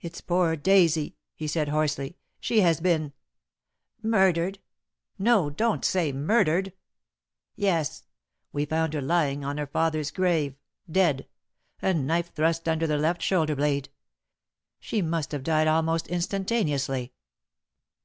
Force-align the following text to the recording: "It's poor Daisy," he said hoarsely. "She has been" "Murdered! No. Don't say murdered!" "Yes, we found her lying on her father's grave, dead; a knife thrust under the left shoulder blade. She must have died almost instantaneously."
"It's 0.00 0.20
poor 0.20 0.54
Daisy," 0.54 1.16
he 1.34 1.48
said 1.48 1.68
hoarsely. 1.70 2.16
"She 2.38 2.60
has 2.60 2.80
been" 2.80 3.12
"Murdered! 4.16 4.60
No. 5.18 5.50
Don't 5.50 5.84
say 5.84 6.12
murdered!" 6.12 6.72
"Yes, 7.56 8.04
we 8.52 8.64
found 8.64 8.94
her 8.94 9.00
lying 9.02 9.44
on 9.44 9.58
her 9.58 9.66
father's 9.66 10.12
grave, 10.12 10.54
dead; 10.88 11.26
a 11.82 11.92
knife 11.92 12.32
thrust 12.32 12.68
under 12.68 12.86
the 12.86 12.98
left 12.98 13.20
shoulder 13.20 13.56
blade. 13.56 13.88
She 14.78 15.02
must 15.02 15.32
have 15.32 15.42
died 15.42 15.66
almost 15.66 16.06
instantaneously." 16.06 17.12